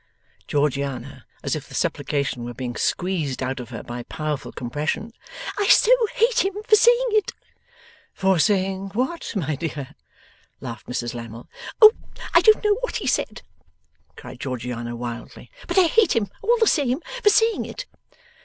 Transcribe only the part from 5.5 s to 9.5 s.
'I so hate him for saying it!' 'For saying what,